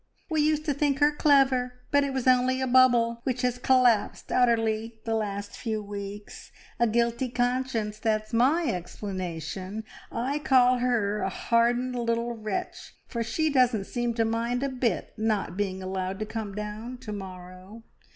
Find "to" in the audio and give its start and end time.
0.65-0.73, 14.15-14.25, 16.17-16.25, 17.01-17.11